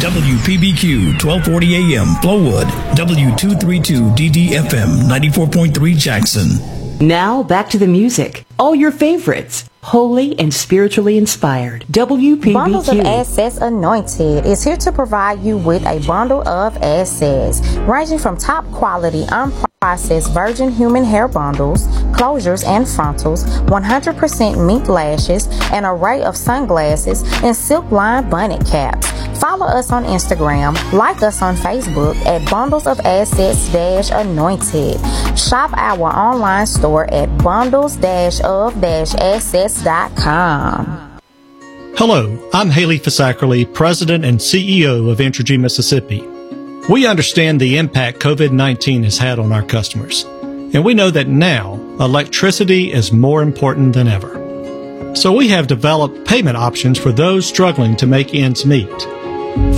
WPBQ 0.00 1.24
1240 1.24 1.76
AM 1.96 2.08
Flowood, 2.20 2.66
W232DDFM 2.96 5.08
94.3 5.08 5.96
Jackson. 5.98 6.48
Now 7.00 7.42
back 7.42 7.70
to 7.70 7.78
the 7.78 7.86
music. 7.86 8.44
All 8.58 8.74
your 8.74 8.92
favorites 8.92 9.64
holy 9.86 10.36
and 10.40 10.52
spiritually 10.52 11.16
inspired. 11.16 11.84
WPBQ. 11.92 12.52
Bundles 12.52 12.88
of 12.88 12.98
Assets 12.98 13.58
Anointed 13.58 14.44
is 14.44 14.64
here 14.64 14.76
to 14.78 14.90
provide 14.90 15.40
you 15.44 15.56
with 15.56 15.86
a 15.86 16.04
bundle 16.04 16.46
of 16.48 16.76
assets 16.78 17.60
ranging 17.86 18.18
from 18.18 18.36
top 18.36 18.64
quality 18.72 19.22
unprocessed 19.26 20.34
virgin 20.34 20.72
human 20.72 21.04
hair 21.04 21.28
bundles, 21.28 21.86
closures 22.18 22.66
and 22.66 22.88
frontals, 22.88 23.44
100% 23.44 24.66
mink 24.66 24.88
lashes, 24.88 25.46
an 25.70 25.84
array 25.84 26.20
of 26.24 26.36
sunglasses, 26.36 27.22
and 27.44 27.54
silk 27.54 27.88
lined 27.92 28.28
bonnet 28.28 28.66
caps. 28.66 29.12
Follow 29.40 29.66
us 29.66 29.92
on 29.92 30.04
Instagram, 30.04 30.74
like 30.92 31.22
us 31.22 31.42
on 31.42 31.54
Facebook 31.56 32.16
at 32.24 32.50
Bundles 32.50 32.86
of 32.86 32.98
Assets 33.00 34.10
Anointed. 34.10 34.98
Shop 35.38 35.70
our 35.74 36.08
online 36.08 36.66
store 36.66 37.04
at 37.12 37.28
bundles 37.38 37.96
of 38.40 38.80
assets.com. 39.76 41.20
Hello, 41.96 42.50
I'm 42.52 42.70
Haley 42.70 42.98
Fisackerly, 42.98 43.72
President 43.72 44.24
and 44.24 44.38
CEO 44.38 45.10
of 45.10 45.18
Entergy 45.18 45.58
Mississippi. 45.58 46.20
We 46.90 47.06
understand 47.06 47.60
the 47.60 47.78
impact 47.78 48.20
COVID 48.20 48.52
19 48.52 49.04
has 49.04 49.18
had 49.18 49.38
on 49.38 49.52
our 49.52 49.62
customers, 49.62 50.24
and 50.24 50.84
we 50.84 50.94
know 50.94 51.10
that 51.10 51.28
now 51.28 51.74
electricity 51.98 52.92
is 52.92 53.12
more 53.12 53.42
important 53.42 53.94
than 53.94 54.08
ever. 54.08 55.14
So 55.16 55.32
we 55.32 55.48
have 55.48 55.66
developed 55.66 56.26
payment 56.26 56.58
options 56.58 56.98
for 56.98 57.12
those 57.12 57.46
struggling 57.46 57.96
to 57.96 58.06
make 58.06 58.34
ends 58.34 58.66
meet. 58.66 59.02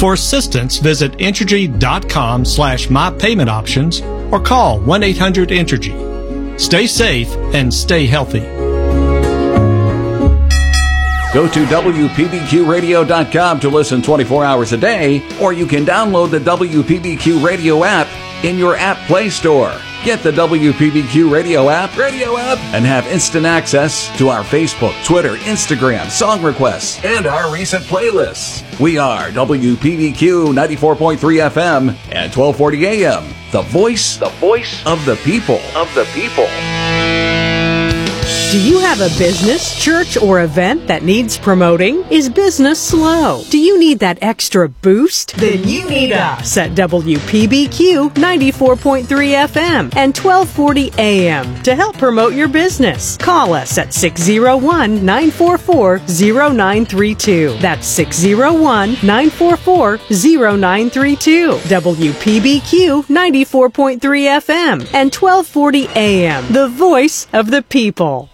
For 0.01 0.15
assistance, 0.15 0.79
visit 0.79 1.13
Entergy.com 1.13 2.45
slash 2.45 2.89
mypaymentoptions 2.89 4.03
or 4.33 4.41
call 4.41 4.81
1-800-ENTERGY. 4.81 6.59
Stay 6.59 6.89
safe 6.89 7.33
and 7.55 7.73
stay 7.73 8.07
healthy. 8.07 8.68
Go 11.39 11.47
to 11.47 11.65
WPBQradio.com 11.67 13.61
to 13.61 13.69
listen 13.69 14.03
24 14.03 14.45
hours 14.45 14.73
a 14.73 14.77
day, 14.77 15.23
or 15.41 15.53
you 15.53 15.67
can 15.69 15.87
download 15.87 16.33
the 16.33 16.41
WPBQ 16.41 17.45
Radio 17.45 17.85
app 17.85 18.09
in 18.45 18.59
your 18.59 18.75
app 18.75 18.97
Play 19.07 19.31
Store. 19.31 19.73
Get 20.03 20.25
the 20.25 20.33
WPBQ 20.33 21.31
Radio 21.33 21.69
app, 21.69 21.97
radio 21.97 22.37
app, 22.37 22.59
and 22.75 22.85
have 22.85 23.07
instant 23.07 23.47
access 23.47 24.09
to 24.19 24.31
our 24.31 24.43
Facebook, 24.43 24.93
Twitter, 25.05 25.37
Instagram, 25.37 26.11
song 26.11 26.43
requests, 26.43 27.05
and 27.05 27.25
our 27.29 27.55
recent 27.55 27.85
playlists. 27.85 28.81
We 28.81 28.99
are 28.99 29.29
WPBQ 29.29 30.53
94.3 30.55 31.19
FM 31.19 31.91
at 32.11 32.37
1240 32.37 32.85
AM. 32.85 33.23
The 33.53 33.63
voice, 33.63 34.17
the 34.17 34.31
voice 34.41 34.85
of 34.85 35.05
the 35.05 35.15
people, 35.15 35.61
of 35.77 35.95
the 35.95 36.05
people. 36.15 36.49
Do 38.51 38.59
you 38.59 38.79
have 38.79 39.03
a 39.03 39.11
business, 39.19 39.79
church, 39.79 40.17
or 40.17 40.41
event 40.41 40.87
that 40.87 41.03
needs 41.03 41.37
promoting? 41.37 42.03
Is 42.11 42.31
business 42.31 42.81
slow? 42.81 43.43
Do 43.51 43.59
you 43.59 43.79
need 43.79 43.99
that 43.99 44.23
extra 44.23 44.71
boost? 44.71 45.37
Then 45.37 45.69
you 45.69 45.87
need 45.87 46.13
us 46.13 46.57
at 46.57 46.71
WPBQ 46.71 48.15
94.3 48.15 49.05
FM 49.05 49.95
and 49.95 50.17
1240 50.17 50.93
AM 50.97 51.63
to 51.63 51.75
help 51.75 51.99
promote 51.99 52.33
your 52.33 52.49
business. 52.49 53.19
Call 53.19 53.53
us 53.53 53.77
at 53.77 53.93
601 53.93 55.05
944 55.05 55.99
0932. 55.99 57.59
That's 57.59 57.87
601 57.87 58.93
944 59.03 59.99
0932. 60.09 61.51
WPBQ 61.53 63.05
94.3 63.05 64.01
FM 64.01 64.89
and 64.95 65.15
1240 65.15 65.89
AM, 65.89 66.51
the 66.51 66.69
voice 66.69 67.27
of 67.35 67.51
the 67.51 67.61
people. 67.61 68.31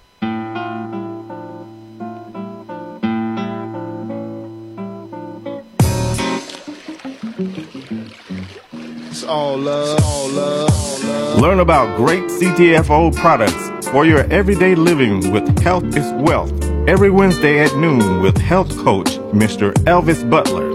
All 9.26 9.56
love, 9.58 10.00
all 10.04 10.28
love. 10.30 11.40
Learn 11.40 11.60
about 11.60 11.96
great 11.96 12.24
CTFO 12.24 13.14
products 13.14 13.88
for 13.88 14.04
your 14.04 14.20
everyday 14.32 14.74
living 14.74 15.32
with 15.32 15.58
Health 15.60 15.84
is 15.96 16.12
Wealth 16.12 16.52
every 16.88 17.10
Wednesday 17.10 17.60
at 17.60 17.74
noon 17.76 18.20
with 18.22 18.36
health 18.38 18.76
coach 18.78 19.18
Mr. 19.32 19.72
Elvis 19.84 20.28
Butler. 20.28 20.74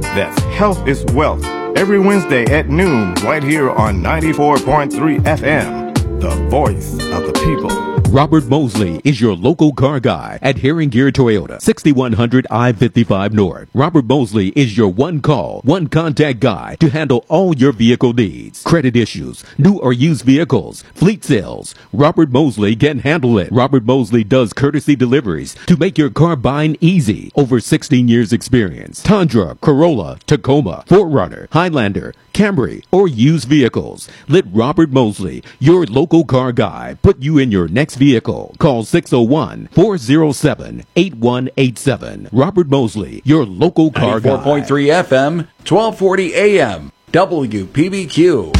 That's 0.00 0.38
Health 0.56 0.86
is 0.86 1.04
Wealth 1.06 1.44
every 1.76 1.98
Wednesday 1.98 2.44
at 2.46 2.68
noon 2.68 3.14
right 3.22 3.42
here 3.42 3.70
on 3.70 4.02
94.3 4.02 5.20
FM, 5.20 6.20
the 6.20 6.30
voice 6.48 6.94
of 6.94 7.26
the 7.26 7.32
people. 7.44 7.85
Robert 8.10 8.46
Mosley 8.46 9.00
is 9.04 9.20
your 9.20 9.34
local 9.34 9.74
car 9.74 9.98
guy 9.98 10.38
at 10.40 10.56
Herrin-Gear 10.56 11.10
Toyota, 11.10 11.60
6100 11.60 12.46
I-55 12.50 13.32
North. 13.32 13.68
Robert 13.74 14.04
Mosley 14.04 14.48
is 14.50 14.76
your 14.76 14.88
one 14.88 15.20
call, 15.20 15.60
one 15.64 15.88
contact 15.88 16.38
guy 16.38 16.76
to 16.78 16.88
handle 16.88 17.24
all 17.28 17.54
your 17.54 17.72
vehicle 17.72 18.12
needs. 18.12 18.62
Credit 18.62 18.96
issues, 18.96 19.44
new 19.58 19.78
or 19.80 19.92
used 19.92 20.24
vehicles, 20.24 20.82
fleet 20.94 21.24
sales. 21.24 21.74
Robert 21.92 22.30
Mosley 22.30 22.76
can 22.76 23.00
handle 23.00 23.38
it. 23.38 23.50
Robert 23.50 23.84
Mosley 23.84 24.22
does 24.22 24.52
courtesy 24.52 24.94
deliveries 24.94 25.54
to 25.66 25.76
make 25.76 25.98
your 25.98 26.10
car 26.10 26.36
buying 26.36 26.76
easy. 26.80 27.32
Over 27.34 27.58
16 27.58 28.06
years 28.06 28.32
experience. 28.32 29.02
Tundra, 29.02 29.56
Corolla, 29.56 30.20
Tacoma, 30.26 30.84
4Runner, 30.86 31.48
Highlander, 31.52 32.14
Camry, 32.32 32.84
or 32.92 33.08
used 33.08 33.48
vehicles. 33.48 34.08
Let 34.28 34.44
Robert 34.52 34.90
Mosley, 34.90 35.42
your 35.58 35.84
local 35.86 36.24
car 36.24 36.52
guy, 36.52 36.96
put 37.02 37.20
you 37.20 37.38
in 37.38 37.50
your 37.50 37.66
next 37.66 37.95
vehicle. 37.96 38.54
Call 38.58 38.84
601 38.84 39.68
407 39.72 40.84
8187. 40.94 42.28
Robert 42.32 42.68
Mosley, 42.68 43.22
your 43.24 43.44
local 43.44 43.90
car 43.90 44.20
guy. 44.20 44.30
4.3 44.30 44.64
FM, 45.04 45.36
1240 45.68 46.34
AM, 46.34 46.92
WPBQ. 47.12 48.52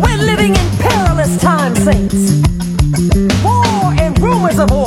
We're 0.00 0.22
living 0.22 0.54
in 0.54 0.70
perilous 0.78 1.40
times, 1.40 1.82
saints. 1.82 2.42
War 3.44 3.92
and 4.00 4.18
rumors 4.20 4.58
of 4.58 4.70
war. 4.70 4.85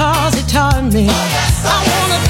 cause 0.00 0.34
it 0.34 0.48
taught 0.48 0.82
me. 0.84 1.06
Oh, 1.10 1.28
yes, 1.36 1.62
oh, 1.66 1.68
I 1.68 2.08
wanna 2.08 2.29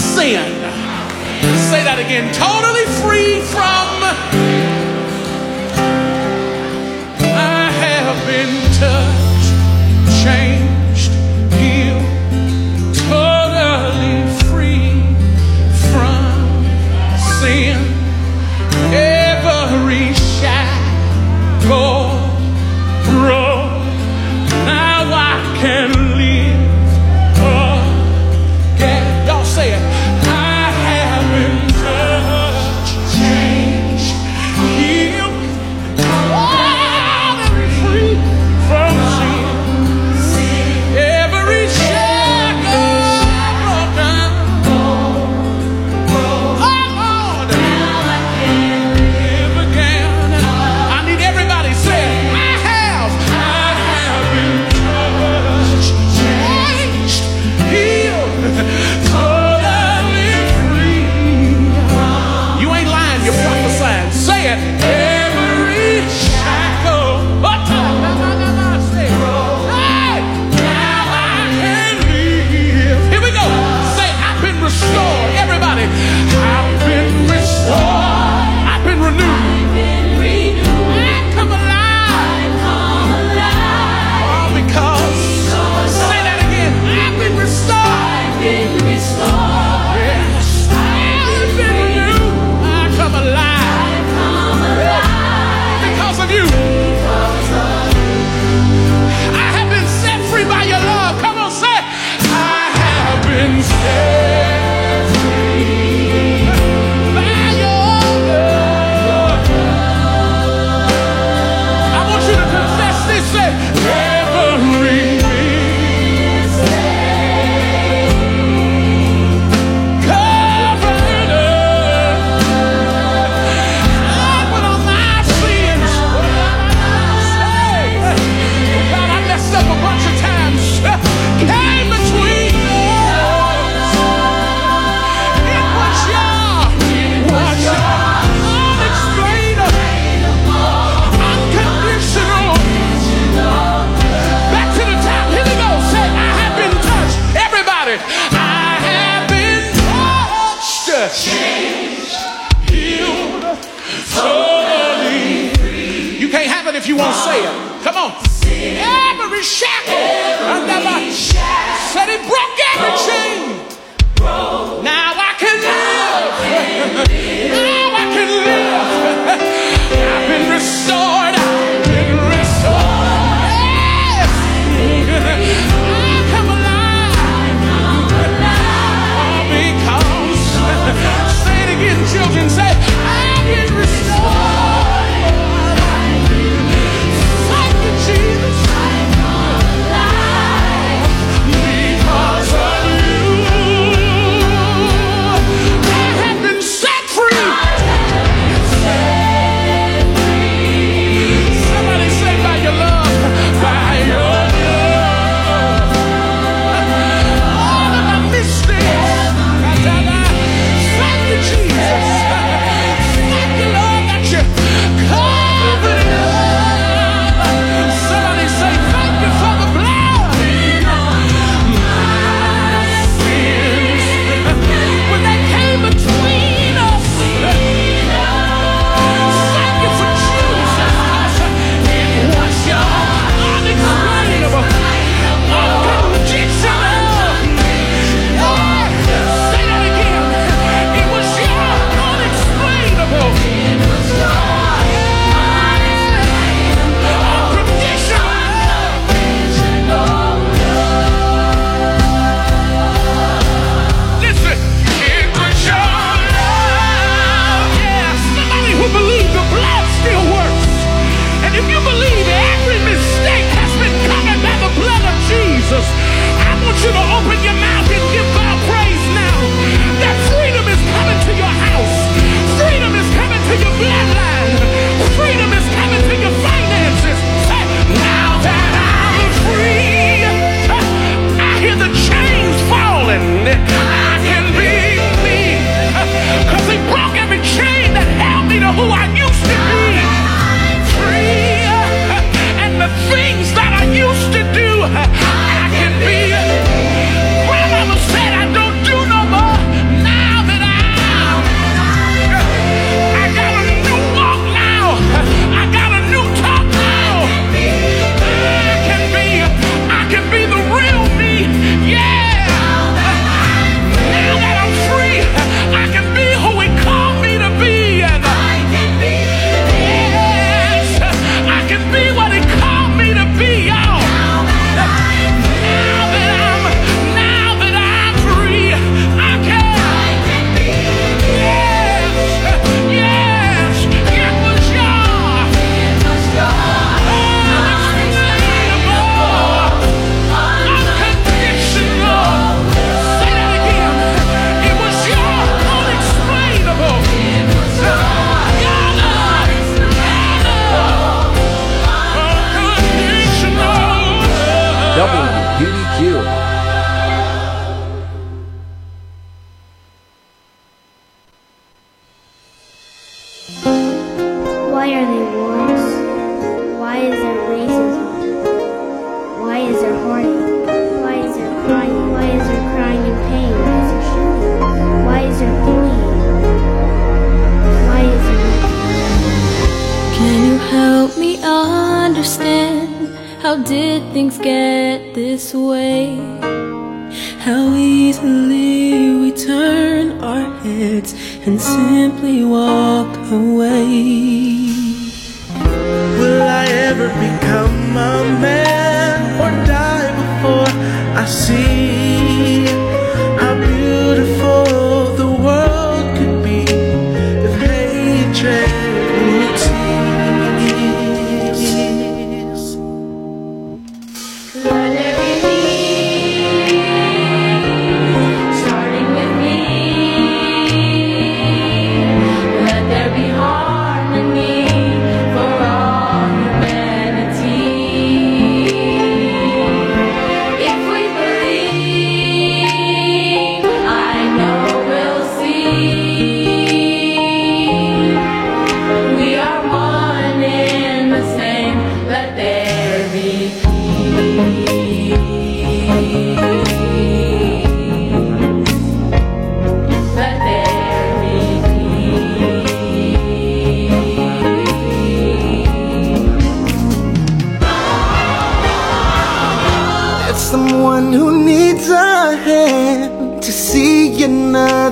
sin. 0.00 0.48
Say 1.70 1.84
that 1.84 1.98
again 1.98 2.32
totally 2.32 2.86
free 3.00 3.40
from. 3.52 3.88
I 7.36 7.70
have 7.84 8.18
been 8.26 8.54
touched, 8.80 10.24
changed. 10.24 10.59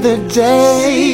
Today. 0.08 1.07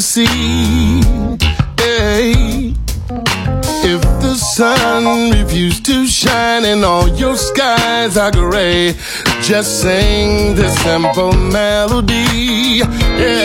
you 0.00 0.04
see? 0.04 1.02
Hey. 1.76 2.72
If 3.92 4.00
the 4.22 4.34
sun 4.34 5.30
refused 5.30 5.84
to 5.86 6.06
shine 6.06 6.64
and 6.64 6.84
all 6.84 7.06
your 7.08 7.36
skies 7.36 8.16
are 8.16 8.30
gray, 8.30 8.94
just 9.42 9.82
sing 9.82 10.54
this 10.54 10.74
simple 10.80 11.32
melody. 11.32 12.80
Yeah. 13.20 13.44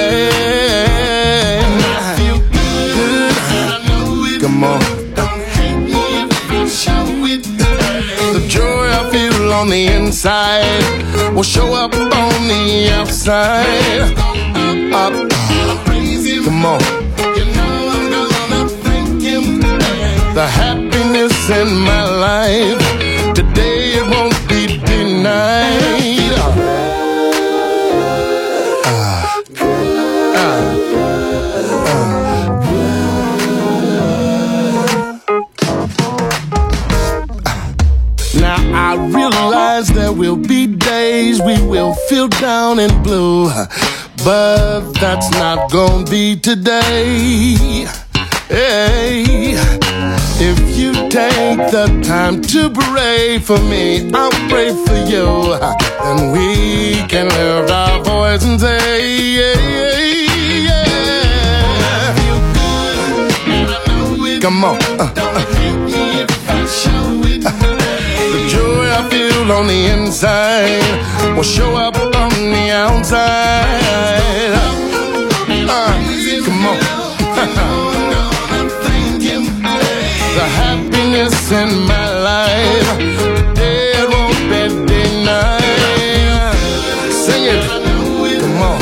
I 1.99 2.15
feel 2.19 2.39
good, 2.55 3.35
I 3.73 3.83
know 3.87 4.23
it. 4.31 4.41
Come 4.41 4.63
on. 4.63 4.79
The 8.35 8.45
joy 8.47 8.87
I 8.99 9.09
feel 9.11 9.51
on 9.51 9.69
the 9.69 9.87
inside 9.87 11.33
will 11.33 11.43
show 11.43 11.73
up 11.73 11.93
on 11.93 12.47
the 12.47 12.91
outside. 12.93 14.13
Up, 14.93 15.11
up 15.11 15.34
more. 16.65 16.79
You. 19.25 19.41
The 20.33 20.47
happiness 20.61 21.35
in 21.49 21.69
my 21.91 22.03
life 22.27 22.81
today 23.33 23.79
it 23.99 24.05
won't 24.13 24.37
be 24.49 24.61
denied. 24.91 26.33
Uh, 26.37 26.53
uh, 28.85 29.65
uh, 30.35 30.63
now 38.39 38.59
I 38.73 38.95
realize 39.13 39.87
there 39.89 40.11
will 40.11 40.35
be 40.35 40.67
days 40.67 41.41
we 41.41 41.61
will 41.67 41.93
feel 42.09 42.27
down 42.27 42.79
and 42.79 43.03
blue. 43.03 43.49
But 44.25 44.93
that's 44.93 45.29
not 45.33 45.71
gonna 45.71 46.03
be 46.09 46.35
today. 46.35 47.85
Hey, 48.49 49.23
if 50.41 50.59
you 50.75 50.93
take 51.09 51.59
the 51.69 51.85
time 52.03 52.41
to 52.41 52.71
pray 52.71 53.37
for 53.37 53.59
me, 53.59 54.09
I'll 54.11 54.31
pray 54.49 54.73
for 54.73 54.97
you. 55.07 55.53
And 56.07 56.31
we 56.33 57.05
can 57.07 57.27
lift 57.27 57.71
our 57.71 58.03
voice 58.03 58.43
and 58.43 58.59
say, 58.59 59.07
yeah, 59.37 59.53
yeah, 60.57 60.87
yeah. 64.25 64.39
Come 64.41 64.63
on. 64.63 64.81
Uh, 64.99 65.13
uh, 67.45 67.74
I 68.97 68.99
feel 69.09 69.51
on 69.51 69.67
the 69.67 69.87
inside 69.87 70.81
will 71.35 71.43
show 71.43 71.75
up 71.75 71.97
on 71.97 72.29
the 72.55 72.71
outside. 72.71 74.53
Uh, 75.67 75.93
come 76.45 76.65
on. 76.65 76.79
the 80.37 80.45
happiness 80.61 81.51
in 81.51 81.69
my 81.91 82.07
life, 82.31 82.89
it 83.59 84.07
won't 84.13 84.39
be 84.49 84.61
denied. 84.87 86.55
Sing 87.11 87.43
it. 87.51 87.61
Come 88.39 88.61
on. 88.61 88.79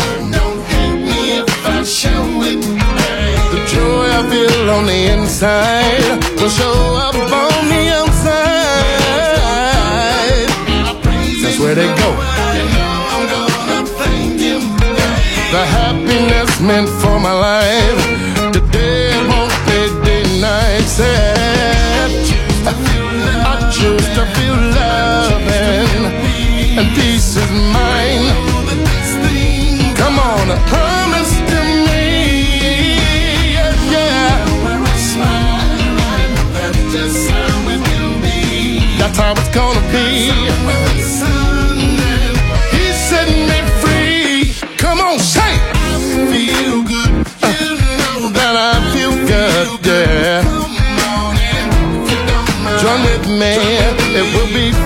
The 3.51 3.59
joy 3.73 4.05
I 4.19 4.21
feel 4.29 4.69
on 4.69 4.83
the 4.85 4.99
inside 5.13 6.05
will 6.39 6.49
show 6.49 6.77
up 7.01 7.15
on 7.15 7.52
let 11.75 11.85
it 11.85 11.97
go. 11.97 12.09
The 15.51 15.65
happiness 15.65 16.59
meant 16.59 16.89
for 17.01 17.12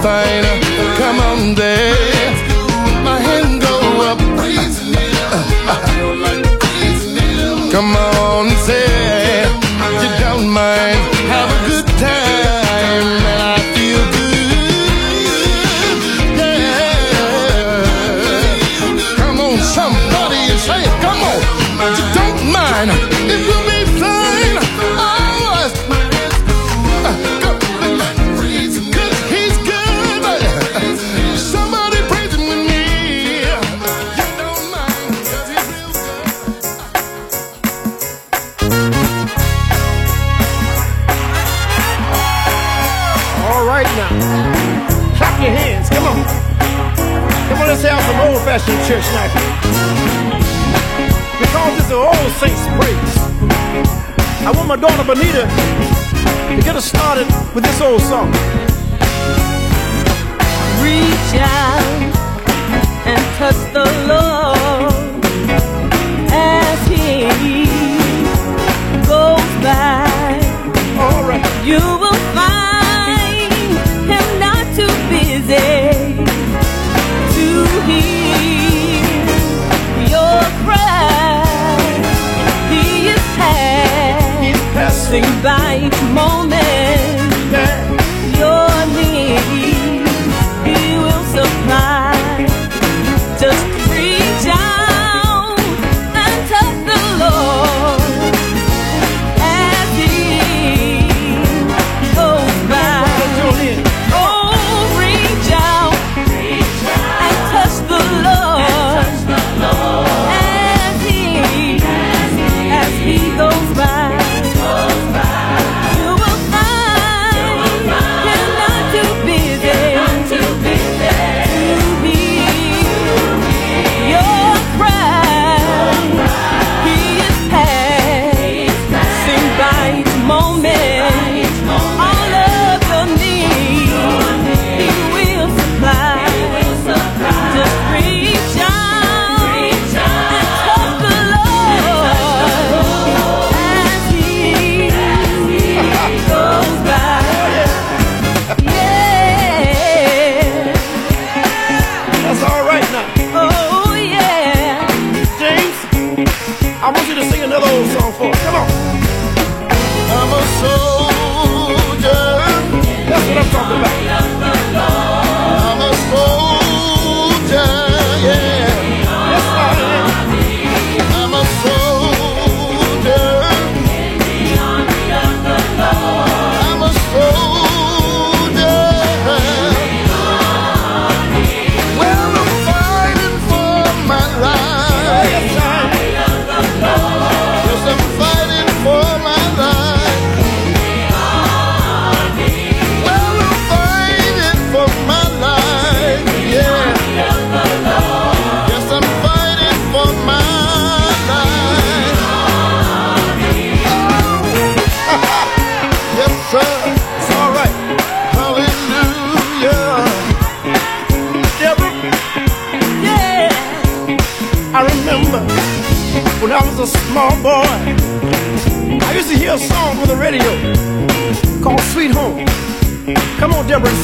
fine. 0.01 0.66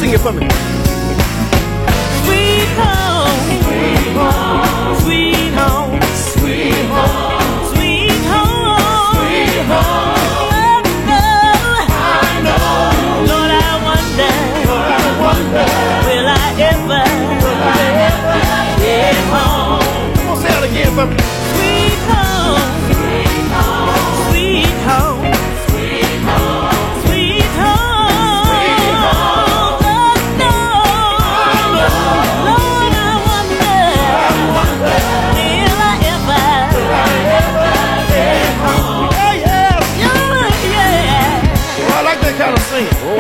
Sing 0.03 0.13
it 0.13 0.19
for 0.19 0.33
me. 0.33 0.47
Sweet 2.23 2.69
home, 2.79 3.39
sweet 3.63 4.11
home, 4.19 4.72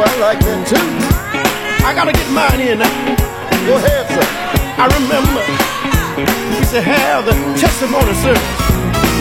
I 0.03 0.11
like 0.19 0.39
that 0.43 0.67
too. 0.67 0.83
I 1.87 1.95
gotta 1.95 2.11
get 2.11 2.27
mine 2.35 2.59
in 2.59 2.79
now. 2.83 2.91
Go 3.63 3.79
ahead, 3.79 4.03
sir. 4.11 4.25
I 4.75 4.91
remember 4.99 5.39
we 6.19 6.59
used 6.59 6.75
to 6.75 6.83
have 6.83 7.23
the 7.23 7.31
testimony 7.55 8.11
service. 8.19 8.43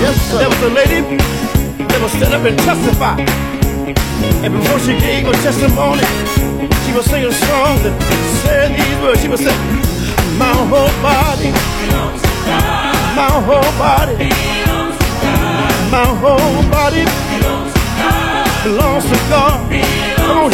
Yes, 0.03 0.19
sir. 0.27 0.43
There 0.43 0.51
was 0.51 0.63
a 0.67 0.75
lady 0.75 1.15
that 1.87 1.99
would 2.03 2.11
stand 2.19 2.35
up 2.35 2.43
and 2.43 2.59
testify. 2.67 3.15
And 4.43 4.51
before 4.51 4.83
she 4.83 4.99
gave 4.99 5.31
her 5.31 5.39
testimony, 5.47 6.03
she 6.83 6.91
would 6.91 7.07
sing 7.07 7.31
a 7.31 7.35
song 7.47 7.79
that 7.87 7.95
said 8.43 8.75
these 8.75 8.99
words. 8.99 9.23
She 9.23 9.31
would 9.31 9.39
say, 9.39 9.55
My 10.35 10.51
whole 10.67 10.91
body, 10.99 11.55
my 13.15 13.31
whole 13.47 13.71
body, 13.79 14.19
my 15.95 16.11
whole 16.19 16.63
body 16.75 17.07
belongs 18.67 19.07
to 19.07 19.19
God. 19.31 19.92
Come 20.23 20.39
on. 20.39 20.51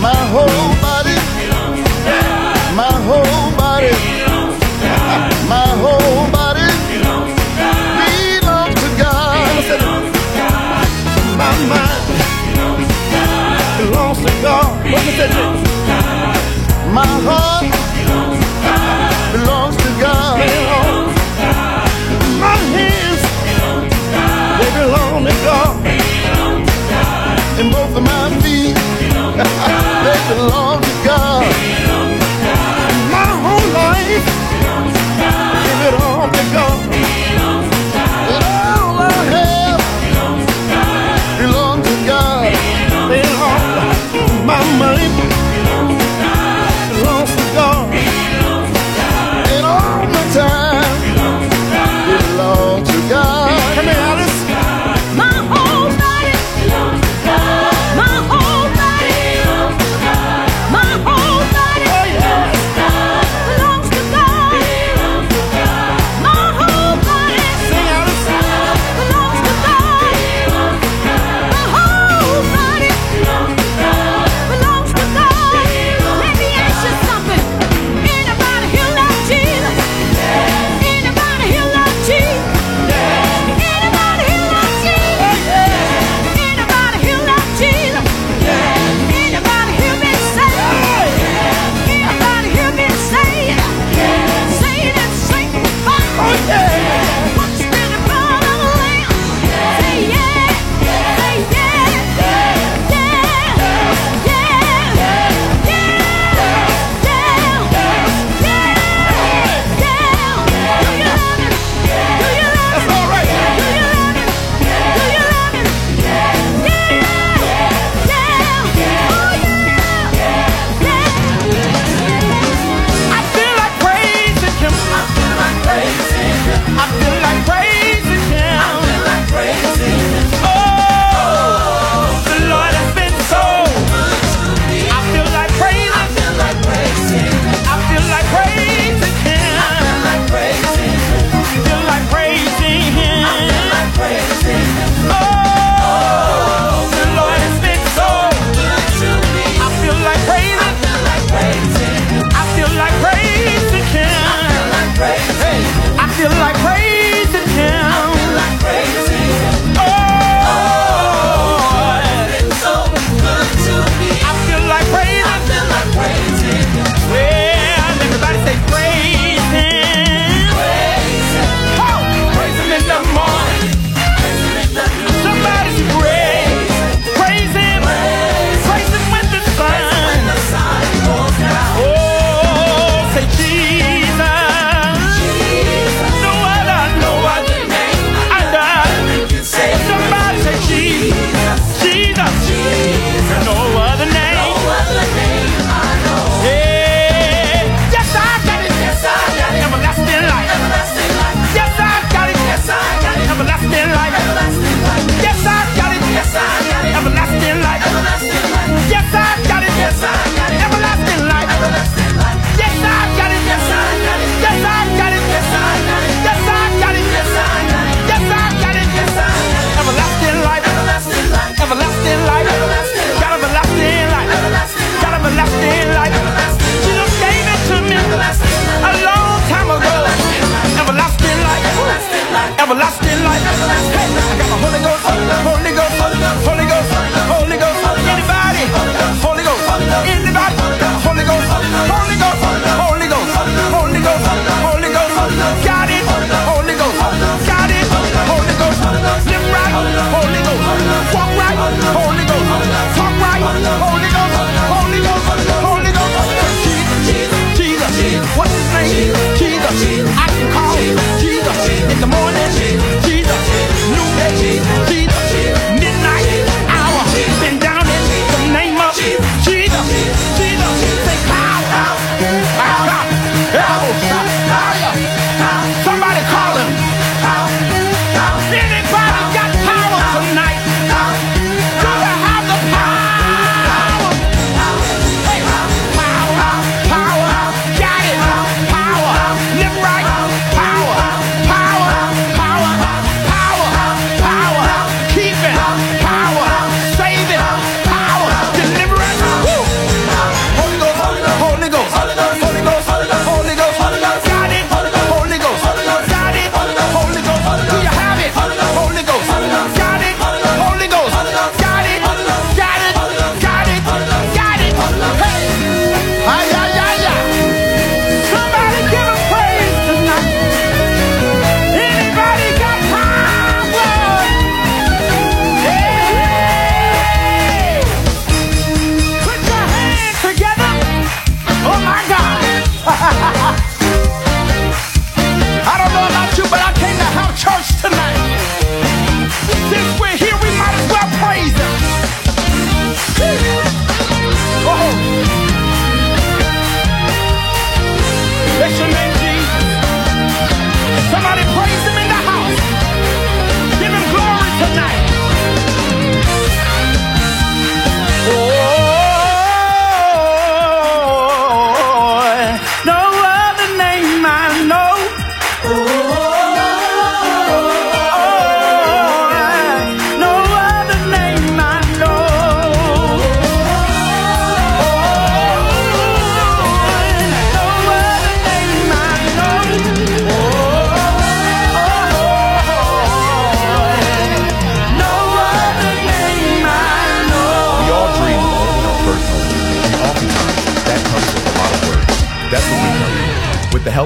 My 0.00 0.20
whole 0.32 0.72
body, 0.80 1.16
my 2.74 2.92
whole 3.08 3.50
body, 3.56 3.92
my 5.48 5.68
whole 5.82 6.24
body 6.32 6.68
belongs 8.40 8.74
to 8.80 8.88
God. 8.96 9.36
My 11.36 11.52
mind 11.68 12.04
belongs 13.78 14.18
to 14.24 14.32
God. 14.42 14.70
My 16.98 17.06
heart 17.26 17.66
belongs 19.32 19.76
to 19.76 19.90
God. 20.00 20.38
My 22.40 22.56
hands, 22.74 23.22
they 24.58 24.70
belong 24.80 25.24
to 25.26 25.34
God. 25.44 25.74
And 27.60 27.68
both 27.70 27.94
belong 30.34 30.80
to 30.80 31.04
God. 31.04 31.79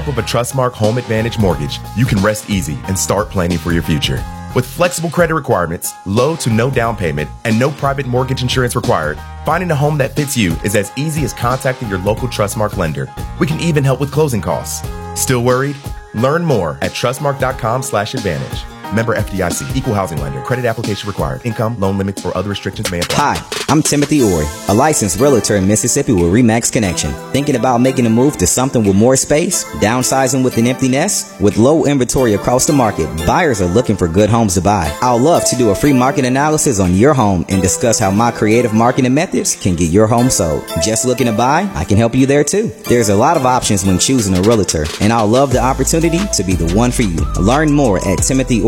Of 0.07 0.19
a 0.19 0.21
Trustmark 0.21 0.73
Home 0.73 0.99
Advantage 0.99 1.39
mortgage, 1.39 1.79
you 1.95 2.05
can 2.05 2.21
rest 2.21 2.47
easy 2.47 2.77
and 2.87 2.97
start 2.97 3.31
planning 3.31 3.57
for 3.57 3.71
your 3.71 3.81
future. 3.81 4.23
With 4.53 4.63
flexible 4.67 5.09
credit 5.09 5.33
requirements, 5.33 5.93
low 6.05 6.35
to 6.37 6.51
no 6.51 6.69
down 6.69 6.95
payment, 6.95 7.27
and 7.43 7.57
no 7.57 7.71
private 7.71 8.05
mortgage 8.05 8.43
insurance 8.43 8.75
required, 8.75 9.17
finding 9.45 9.71
a 9.71 9.75
home 9.75 9.97
that 9.97 10.15
fits 10.15 10.37
you 10.37 10.53
is 10.63 10.75
as 10.75 10.91
easy 10.95 11.23
as 11.23 11.33
contacting 11.33 11.89
your 11.89 11.97
local 11.97 12.27
Trustmark 12.27 12.77
lender. 12.77 13.11
We 13.39 13.47
can 13.47 13.59
even 13.59 13.83
help 13.83 13.99
with 13.99 14.11
closing 14.11 14.41
costs. 14.41 14.87
Still 15.19 15.43
worried? 15.43 15.75
Learn 16.13 16.45
more 16.45 16.77
at 16.83 16.91
trustmark.com/advantage. 16.91 18.74
Member 18.93 19.15
FDIC, 19.15 19.75
equal 19.75 19.93
housing 19.93 20.19
lender. 20.19 20.41
Credit 20.41 20.65
application 20.65 21.07
required. 21.07 21.45
Income, 21.45 21.79
loan 21.79 21.97
limits, 21.97 22.25
or 22.25 22.35
other 22.37 22.49
restrictions 22.49 22.91
may 22.91 22.99
apply. 22.99 23.35
Hi, 23.35 23.65
I'm 23.69 23.81
Timothy 23.81 24.21
Ori, 24.21 24.45
a 24.69 24.73
licensed 24.73 25.19
realtor 25.19 25.55
in 25.55 25.67
Mississippi 25.67 26.13
with 26.13 26.31
Remax 26.31 26.71
Connection. 26.71 27.11
Thinking 27.31 27.55
about 27.55 27.79
making 27.79 28.05
a 28.05 28.09
move 28.09 28.37
to 28.37 28.47
something 28.47 28.83
with 28.83 28.95
more 28.95 29.15
space? 29.15 29.63
Downsizing 29.75 30.43
with 30.43 30.57
an 30.57 30.67
empty 30.67 30.87
nest? 30.87 31.41
With 31.41 31.57
low 31.57 31.85
inventory 31.85 32.33
across 32.33 32.65
the 32.65 32.73
market, 32.73 33.07
buyers 33.25 33.61
are 33.61 33.67
looking 33.67 33.95
for 33.95 34.07
good 34.07 34.29
homes 34.29 34.53
to 34.55 34.61
buy. 34.61 34.95
I'll 35.01 35.19
love 35.19 35.45
to 35.49 35.55
do 35.55 35.69
a 35.69 35.75
free 35.75 35.93
market 35.93 36.25
analysis 36.25 36.79
on 36.79 36.93
your 36.93 37.13
home 37.13 37.45
and 37.49 37.61
discuss 37.61 37.99
how 37.99 38.11
my 38.11 38.31
creative 38.31 38.73
marketing 38.73 39.13
methods 39.13 39.55
can 39.55 39.75
get 39.75 39.89
your 39.91 40.07
home 40.07 40.29
sold. 40.29 40.63
Just 40.83 41.05
looking 41.05 41.27
to 41.27 41.33
buy? 41.33 41.69
I 41.73 41.83
can 41.83 41.97
help 41.97 42.15
you 42.15 42.25
there 42.25 42.43
too. 42.43 42.67
There's 42.87 43.09
a 43.09 43.15
lot 43.15 43.37
of 43.37 43.45
options 43.45 43.85
when 43.85 43.99
choosing 43.99 44.35
a 44.37 44.41
realtor, 44.41 44.85
and 45.01 45.11
I'll 45.11 45.27
love 45.27 45.51
the 45.51 45.61
opportunity 45.61 46.19
to 46.33 46.43
be 46.43 46.55
the 46.55 46.73
one 46.75 46.91
for 46.91 47.03
you. 47.03 47.17
Learn 47.41 47.71
more 47.71 47.97
at 48.07 48.19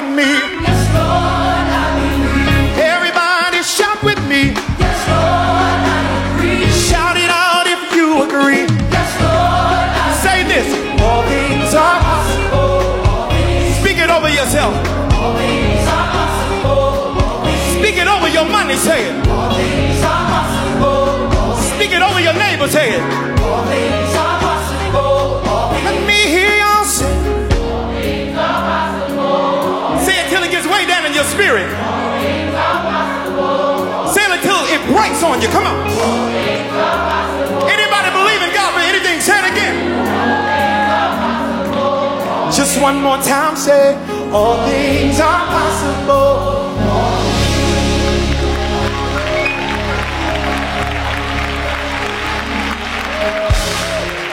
With 0.00 0.16
me. 0.16 0.32
Yes, 0.64 0.80
Lord, 0.96 1.66
I 1.68 1.86
believe. 2.00 2.78
Everybody 2.80 3.62
shout 3.62 4.02
with 4.02 4.20
me. 4.28 4.56
Yes, 4.80 4.98
Lord, 5.12 5.80
I 5.84 6.00
agree. 6.32 6.64
Shout 6.72 7.16
it 7.16 7.28
out 7.28 7.66
if 7.68 7.80
you 7.92 8.24
agree. 8.24 8.64
Yes, 8.88 9.10
Lord, 9.20 9.88
I 9.92 10.16
Say 10.24 10.38
this. 10.48 10.68
All 11.04 11.22
things 11.28 11.74
are 11.74 12.00
possible. 12.00 13.28
Speak 13.80 13.98
it 13.98 14.10
over 14.10 14.30
yourself. 14.30 14.72
All 15.20 15.36
things 15.36 15.84
are 15.84 16.08
possible. 16.16 17.44
Speak 17.76 17.96
it 18.00 18.08
over 18.08 18.28
your 18.28 18.48
money. 18.48 18.76
Say 18.76 19.04
it. 19.04 19.28
All 19.28 19.52
things 19.52 20.00
are 20.02 20.24
possible. 20.32 21.56
Speak 21.76 21.92
it 21.92 22.02
over 22.02 22.20
your 22.20 22.34
neighbor. 22.34 22.68
Say 22.68 22.96
spirit. 31.30 31.70
Say 34.10 34.22
it 34.26 34.32
until 34.34 34.60
it 34.74 34.82
breaks 34.90 35.22
on 35.22 35.40
you. 35.40 35.48
Come 35.48 35.66
on. 35.70 35.86
Anybody 37.70 38.08
believe 38.10 38.42
in 38.42 38.52
God 38.52 38.74
for 38.74 38.82
anything? 38.82 39.20
Say 39.20 39.38
it 39.38 39.46
again. 39.52 39.76
Just 42.52 42.82
one 42.82 43.00
more 43.00 43.18
time. 43.18 43.54
Say, 43.56 43.94
all 44.32 44.66
things 44.66 45.20
are 45.20 45.46
possible. 45.46 46.70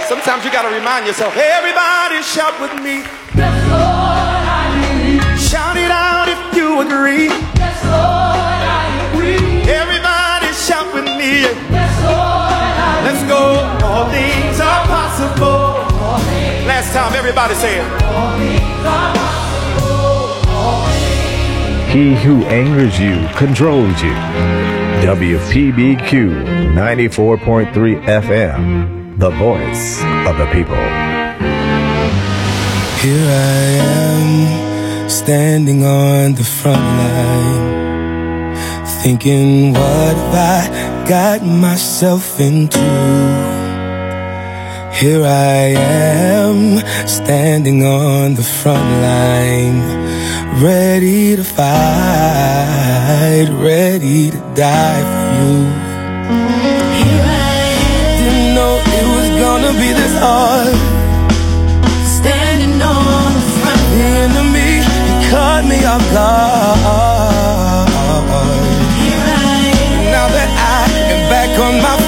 Sometimes 0.08 0.46
you 0.46 0.52
gotta 0.52 0.74
remind 0.74 1.06
yourself, 1.06 1.36
everybody 1.38 2.24
shout 2.24 2.60
with 2.60 2.74
me. 2.82 3.97
You 6.78 6.86
agree. 6.86 7.26
Yes, 7.58 7.84
Lord, 7.86 8.62
I 8.62 9.10
agree. 9.10 9.62
Everybody 9.66 10.54
shout 10.54 10.94
with 10.94 11.06
me. 11.06 11.42
Yes, 11.74 11.94
Lord, 12.04 12.54
I 12.54 13.02
Let's 13.04 13.24
go. 13.26 13.66
All 13.86 14.06
things 14.10 14.60
are 14.60 14.86
possible. 14.86 15.82
Last 16.68 16.94
time, 16.94 17.14
everybody 17.16 17.56
say 17.56 17.80
it. 17.80 18.04
All 18.04 18.38
things 18.38 18.86
are 18.86 19.16
He 21.92 22.16
who 22.16 22.44
angers 22.46 23.00
you 23.00 23.28
controls 23.36 24.02
you. 24.04 24.14
WPBQ 25.02 26.76
94.3 26.76 28.04
FM, 28.04 29.18
the 29.18 29.30
voice 29.32 30.02
of 30.28 30.38
the 30.38 30.46
people. 30.52 30.76
Here 33.02 33.30
I 33.30 33.78
am, 33.80 34.57
standing 35.28 35.84
on 35.84 36.36
the 36.36 36.44
front 36.46 36.80
line, 36.80 38.56
thinking, 39.04 39.74
what 39.74 40.16
have 40.16 40.34
I 40.34 40.70
got 41.06 41.44
myself 41.46 42.40
into? 42.40 42.80
Here 44.94 45.26
I 45.26 45.76
am, 45.76 46.82
standing 47.06 47.84
on 47.84 48.36
the 48.36 48.42
front 48.42 48.90
line, 49.02 49.82
ready 50.64 51.36
to 51.36 51.44
fight, 51.44 53.50
ready 53.52 54.32
to 54.32 54.38
die 54.56 55.04
for 55.12 55.28
you. 55.40 55.66
Here 57.00 57.26
I 57.28 57.30
am, 57.84 58.18
didn't 58.22 58.56
know 58.56 58.80
it 59.00 59.06
was 59.14 59.28
gonna 59.44 59.74
be 59.74 59.92
this 59.92 60.16
hard. 60.20 60.97
Am. 65.88 67.86
Now 70.12 70.28
that 70.28 70.52
I 70.52 70.84
am 71.14 71.22
back 71.30 71.58
on 71.60 71.76
my 71.82 72.07